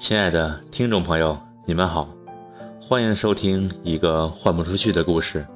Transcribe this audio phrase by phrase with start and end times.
[0.00, 2.08] 亲爱的听众朋友，你们好，
[2.80, 5.46] 欢迎收听一个换不出去的故事。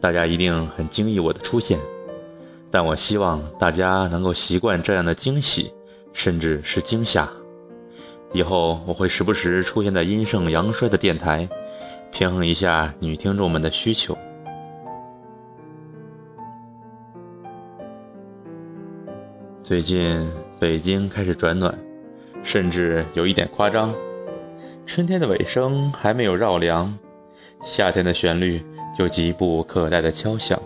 [0.00, 1.76] 大家一定很惊异我的出现，
[2.70, 5.74] 但我希望大家能够习惯这样的惊喜，
[6.12, 7.28] 甚至是惊吓。
[8.32, 11.48] 以后我会时不时出现在阴盛阳衰的电台，
[12.12, 14.16] 平衡一下女听众们的需求。
[19.64, 20.24] 最近
[20.60, 21.76] 北京开始转暖，
[22.44, 23.92] 甚至有一点夸张。
[24.86, 26.96] 春天的尾声还没有绕梁，
[27.64, 28.62] 夏天的旋律
[28.96, 30.60] 就急不可待的敲响。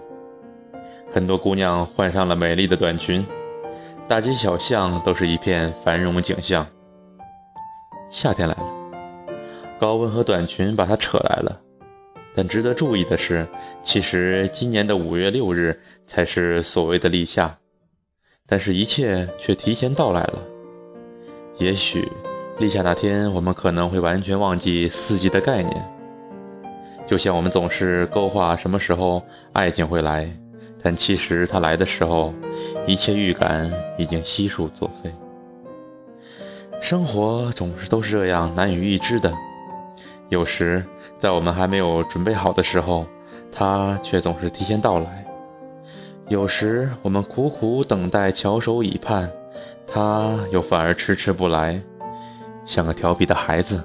[1.10, 3.24] 很多姑娘换上了美丽的短裙，
[4.06, 6.66] 大街小巷都是一片繁荣景象。
[8.10, 8.66] 夏天来了，
[9.78, 11.60] 高温和短裙把它扯来了。
[12.34, 13.46] 但值得注意的是，
[13.82, 17.56] 其实今年的五月六日才是所谓的立夏。
[18.46, 20.38] 但是，一切却提前到来了。
[21.58, 22.08] 也许，
[22.58, 25.92] 立夏那天，我们可能会完全忘记四季的概念。
[27.04, 29.20] 就像我们总是勾画什么时候
[29.52, 30.30] 爱情会来，
[30.80, 32.32] 但其实它来的时候，
[32.86, 35.10] 一切预感已经悉数作废。
[36.80, 39.32] 生活总是都是这样难以预知的。
[40.28, 40.84] 有时，
[41.18, 43.04] 在我们还没有准备好的时候，
[43.50, 45.26] 它却总是提前到来。
[46.28, 49.28] 有时我们苦苦等待，翘首以盼，
[49.90, 51.80] 他又反而迟迟不来，
[52.66, 53.82] 像个调皮的孩子，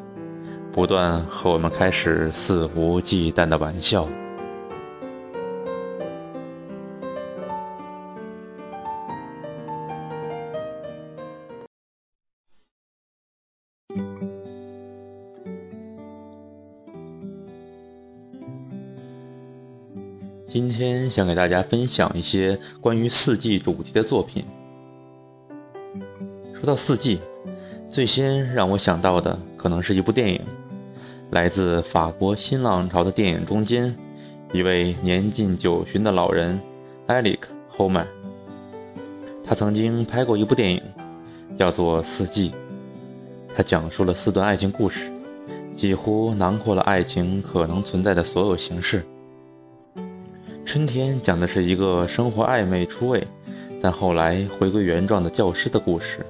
[0.72, 4.08] 不断和我们开始肆无忌惮的玩笑。
[20.48, 24.46] 今天想给大家分享一些关于四季主题的作品。
[26.64, 27.20] 说到四季，
[27.90, 30.40] 最先让我想到的可能是一部电影，
[31.30, 33.94] 来自法国新浪潮的电影中间，
[34.54, 36.58] 一位年近九旬的老人
[37.08, 38.08] 埃里克·侯曼。
[39.44, 40.82] 他曾经拍过一部电影，
[41.58, 42.52] 叫做《四季》，
[43.54, 45.12] 他讲述了四段爱情故事，
[45.76, 49.04] 几乎囊括了爱情可能存在的所有形式。
[50.64, 53.22] 春天讲的是一个生活暧昧出位，
[53.82, 56.26] 但后来回归原状的教师的故事。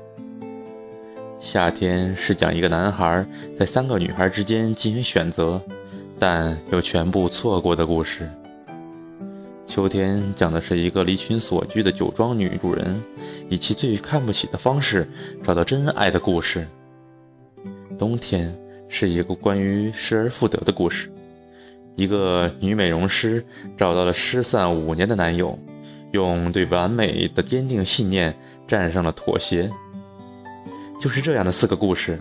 [1.44, 3.24] 夏天是讲一个男孩
[3.60, 5.62] 在三个女孩之间进行选择，
[6.18, 8.28] 但又全部错过的故事。
[9.68, 13.04] 秋天讲的是一个离群所居的酒庄女主人，
[13.50, 15.06] 以其最看不起的方式
[15.44, 16.66] 找到真爱的故事。
[18.00, 18.56] 冬天
[18.88, 21.12] 是一个关于失而复得的故事。
[21.98, 23.46] 一个女美容师
[23.78, 25.60] 找到了失散五年的男友，
[26.14, 28.34] 用对完美的坚定信念
[28.66, 29.70] 战胜了妥协。
[31.04, 32.18] 就是这样的四个故事，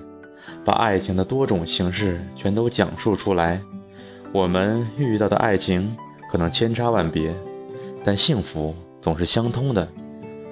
[0.65, 3.63] 把爱情的多种形式全都讲述出来。
[4.33, 5.97] 我们遇到的爱情
[6.29, 7.33] 可能千差万别，
[8.03, 9.87] 但幸福总是相通的，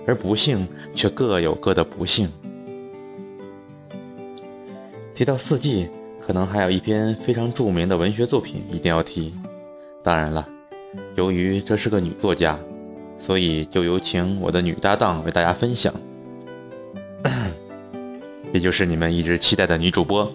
[0.06, 0.64] 而不幸
[0.94, 2.30] 却各有各的不幸。
[5.12, 5.88] 提到四季。
[6.20, 9.34] 可能还有一篇非常著名的文学作品一定要提，
[10.00, 10.46] 当然了，
[11.16, 12.56] 由于这是个女作家，
[13.18, 15.92] 所以就有请我的女搭档为大家分享，
[18.52, 20.32] 也就是你们一直期待的女主播。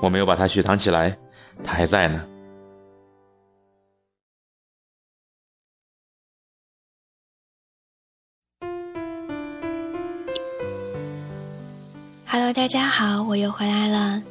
[0.00, 1.16] 我没有把她雪藏起来，
[1.62, 2.26] 她还在呢。
[12.26, 14.22] Hello，大家好，我又回来了。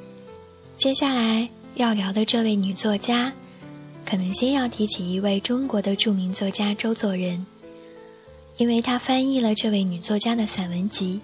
[0.76, 3.32] 接下来要聊的这位女作家，
[4.06, 7.46] 可能先要提起一位中国的著名作家周作人，
[8.58, 11.22] 因为他翻译了这位女作家的散文集，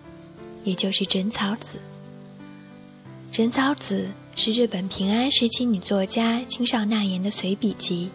[0.69, 1.77] 也就是《枕草子》。
[3.35, 4.07] 《枕草子》
[4.39, 8.07] 是日本平安时期女作家青少纳言的随笔集，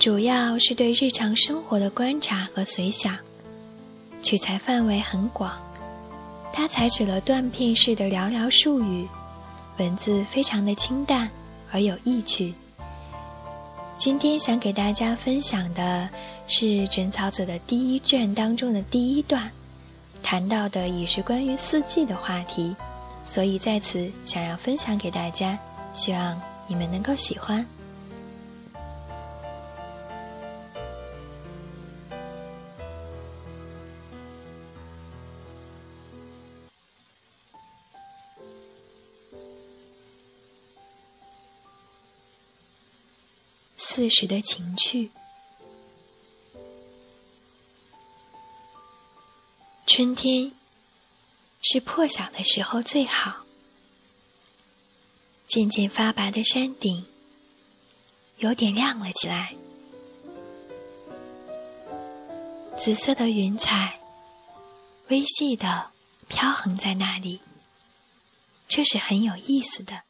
[0.00, 3.16] 主要是对日常生活的观察和随想，
[4.20, 5.56] 取材范围很广。
[6.52, 9.06] 他采取了断片式的寥寥数语。
[9.78, 11.30] 文字非常的清淡
[11.70, 12.52] 而有意趣。
[13.96, 16.08] 今天想给大家分享的
[16.46, 19.50] 是《枕草子》的第一卷当中的第一段，
[20.22, 22.74] 谈到的也是关于四季的话题，
[23.24, 25.58] 所以在此想要分享给大家，
[25.92, 27.66] 希望你们能够喜欢。
[43.76, 45.10] 四时的情趣。
[49.94, 50.50] 春天，
[51.60, 53.44] 是破晓的时候最好。
[55.46, 57.04] 渐渐发白的山顶，
[58.38, 59.54] 有点亮了起来。
[62.78, 64.00] 紫色的云彩，
[65.08, 65.90] 微细的
[66.26, 67.42] 飘横在那里，
[68.66, 70.04] 这是很有意思的。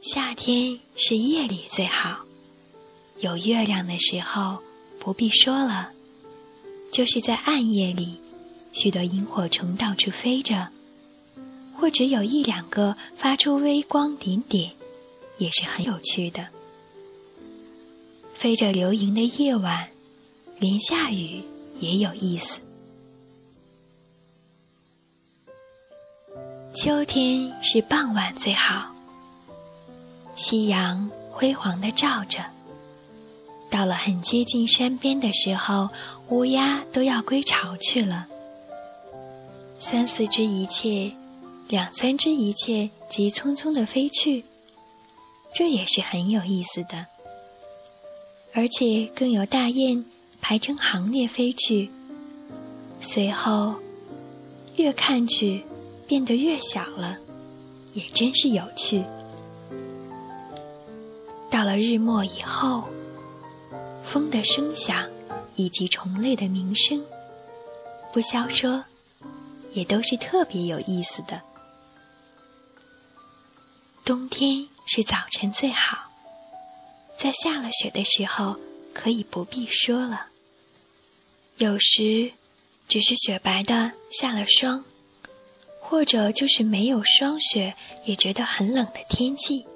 [0.00, 2.24] 夏天是夜里最好，
[3.16, 4.62] 有月亮的时候
[5.00, 5.92] 不必说了，
[6.92, 8.20] 就是在暗夜里，
[8.72, 10.68] 许多萤火虫到处飞着。
[11.76, 14.72] 或只有一两个发出微光点点，
[15.38, 16.48] 也是很有趣的。
[18.34, 19.88] 飞着流萤的夜晚，
[20.58, 21.42] 连下雨
[21.78, 22.60] 也有意思。
[26.74, 28.94] 秋天是傍晚最好，
[30.36, 32.44] 夕阳辉煌的照着。
[33.70, 35.88] 到了很接近山边的时候，
[36.28, 38.26] 乌鸦都要归巢去了。
[39.78, 41.12] 三四只一切。
[41.68, 44.44] 两三只一切急匆匆的飞去，
[45.54, 47.06] 这也是很有意思的。
[48.52, 50.04] 而且更有大雁
[50.40, 51.88] 排成行列飞去，
[53.00, 53.76] 随后
[54.74, 55.62] 越看去
[56.08, 57.16] 变得越小了，
[57.92, 59.04] 也真是有趣。
[61.48, 62.82] 到了日末以后，
[64.02, 65.08] 风的声响
[65.56, 67.04] 以及虫类的鸣声，
[68.12, 68.84] 不消说，
[69.72, 71.40] 也都是特别有意思的。
[74.04, 76.10] 冬天是早晨最好，
[77.16, 78.56] 在下了雪的时候
[78.92, 80.26] 可以不必说了。
[81.58, 82.32] 有时
[82.88, 84.82] 只是雪白的下了霜，
[85.78, 87.74] 或者就是没有霜雪
[88.04, 89.66] 也觉得很冷的天气，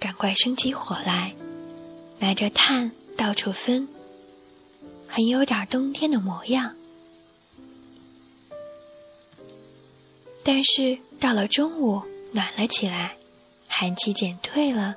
[0.00, 1.34] 赶快生起火来，
[2.18, 3.88] 拿着炭到处分，
[5.06, 6.74] 很有点冬天的模样。
[10.42, 12.02] 但是到了中午。
[12.34, 13.16] 暖了起来，
[13.68, 14.96] 寒气减退了，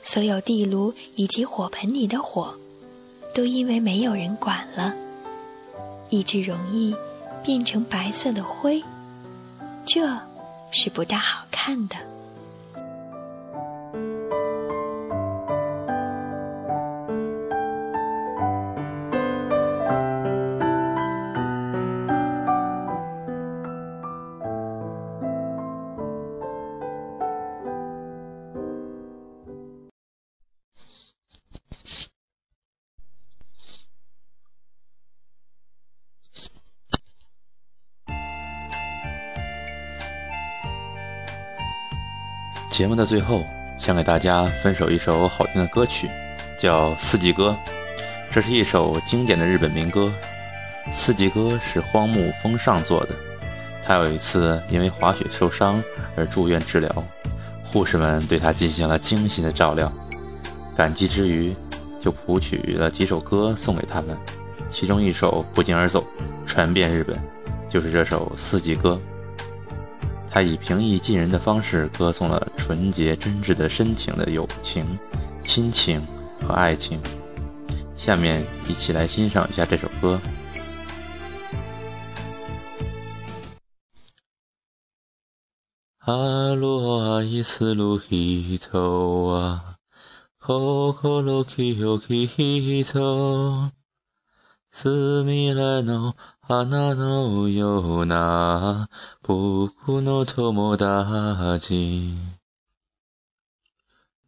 [0.00, 2.56] 所有地炉以及火盆里的火，
[3.34, 4.94] 都因为没有人管了，
[6.08, 6.94] 一直容易
[7.42, 8.80] 变成白色的灰，
[9.84, 10.16] 这
[10.70, 11.96] 是不大好看的。
[42.72, 43.46] 节目的最后，
[43.76, 46.08] 想给大家分首一首好听的歌曲，
[46.58, 47.54] 叫《四季歌》。
[48.30, 50.10] 这是一首经典的日本民歌。
[50.90, 53.10] 《四季歌》是荒木丰尚做的。
[53.84, 55.84] 他有一次因为滑雪受伤
[56.16, 56.90] 而住院治疗，
[57.62, 59.92] 护士们对他进行了精心的照料。
[60.74, 61.54] 感激之余，
[62.00, 64.16] 就谱曲了几首歌送给他们。
[64.70, 66.02] 其中一首不胫而走，
[66.46, 67.20] 传遍日本，
[67.68, 68.98] 就是这首《四季歌》。
[70.34, 74.82] 他以平易近人的方式歌颂了纯洁真挚的深情的友情、
[75.44, 76.00] 亲情
[76.40, 76.98] 和爱情。
[77.98, 80.18] 下面一起来欣赏一下这首歌。
[85.98, 89.76] 阿罗阿伊斯鲁希托啊，
[94.72, 96.16] 斯米来诺。
[96.44, 98.88] 花のような
[99.22, 102.12] 僕の友達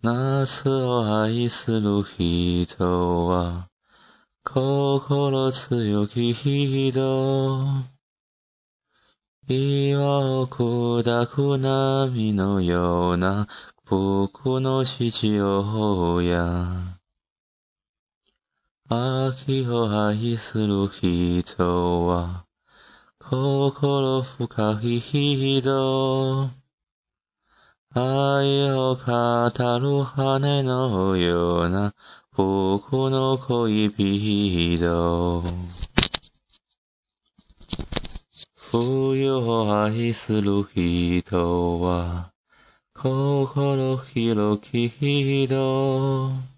[0.00, 3.68] 夏を愛する人は
[4.44, 7.84] 心強き人
[9.48, 13.48] 岩を砕く波のような
[13.86, 17.00] 僕の父親
[18.86, 22.44] 秋を愛する人は、
[23.18, 26.50] 心深い人。
[27.94, 31.94] 愛を語る羽のような
[32.36, 35.42] 僕の恋人。
[38.54, 42.32] 冬を愛する人は、
[42.92, 46.53] 心広き人。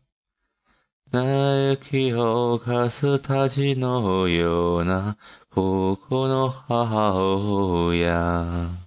[1.12, 5.16] 嘆きをかすたちのような
[5.54, 7.14] 僕の母
[7.88, 8.85] 親。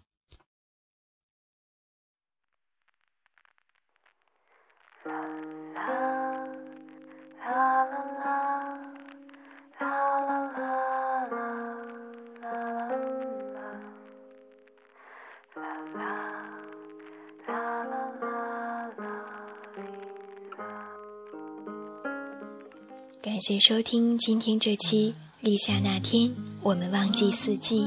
[23.22, 25.14] 感谢收听今天这期
[25.46, 27.82] 《立夏那天，我们忘记四季》。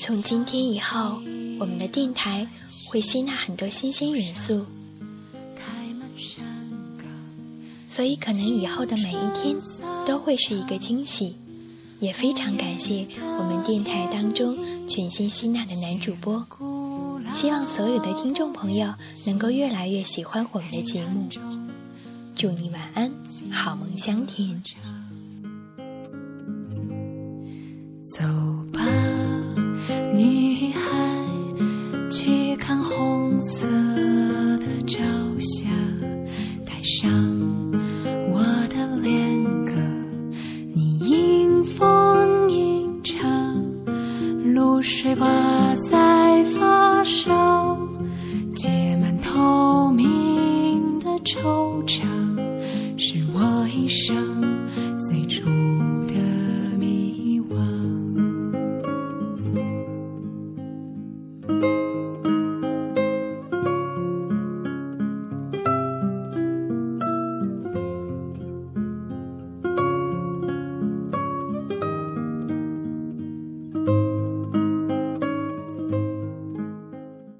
[0.00, 1.20] 从今天以后，
[1.60, 2.44] 我们的电台
[2.88, 4.66] 会吸纳很多新鲜元素，
[7.86, 9.56] 所以可能以后的每一天
[10.04, 11.36] 都会是一个惊喜。
[12.00, 13.06] 也非常感谢
[13.38, 14.58] 我们电台当中
[14.88, 16.44] 全新吸纳的男主播，
[17.32, 18.92] 希望所有的听众朋友
[19.24, 21.28] 能够越来越喜欢我们的节目。
[22.36, 23.10] 祝你晚安，
[23.52, 24.60] 好梦香甜。
[28.12, 28.24] 走
[28.72, 28.84] 吧，
[30.12, 31.24] 女孩，
[32.10, 33.68] 去看红色